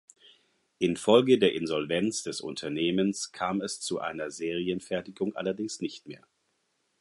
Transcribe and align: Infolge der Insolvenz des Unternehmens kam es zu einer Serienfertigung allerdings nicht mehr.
Infolge 0.79 1.37
der 1.37 1.53
Insolvenz 1.53 2.23
des 2.23 2.41
Unternehmens 2.41 3.31
kam 3.31 3.61
es 3.61 3.79
zu 3.81 3.99
einer 3.99 4.31
Serienfertigung 4.31 5.35
allerdings 5.35 5.79
nicht 5.79 6.07
mehr. 6.07 6.23